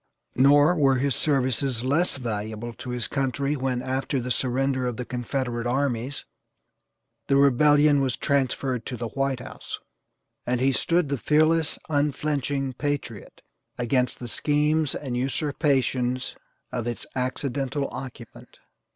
Nor 0.33 0.75
were 0.77 0.95
his 0.95 1.13
services 1.15 1.83
less 1.85 2.17
valuable 2.17 2.73
to 2.73 2.89
his 2.89 3.07
country 3.07 3.55
when, 3.55 3.83
after 3.83 4.19
the 4.19 4.31
surrender 4.31 4.87
of 4.87 4.97
the 4.97 5.05
Confederate 5.05 5.67
armies, 5.67 6.25
the 7.27 7.35
rebellion 7.35 8.01
was 8.01 8.17
transferred 8.17 8.83
to 8.87 8.97
the 8.97 9.09
White 9.09 9.41
House, 9.41 9.77
and 10.43 10.59
he 10.59 10.71
stood 10.71 11.09
the 11.09 11.19
fearless, 11.19 11.77
unflinching 11.87 12.73
patriot 12.73 13.41
against 13.77 14.17
the 14.17 14.27
schemes 14.27 14.95
and 14.95 15.15
usurpations 15.15 16.35
of 16.71 16.87
its 16.87 17.05
accidental 17.15 17.87
occupant. 17.91 18.57